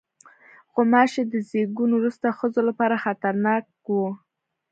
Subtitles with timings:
[0.73, 4.07] غوماشې د زیږون وروسته ښځو لپاره خطرناک وي.